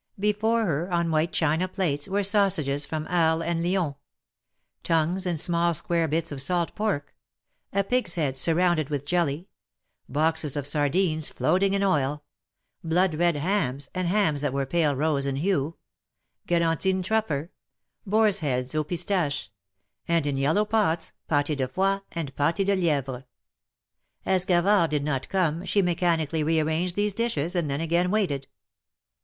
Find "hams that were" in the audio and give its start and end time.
14.07-14.65